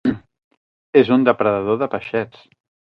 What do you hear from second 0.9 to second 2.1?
És un depredador de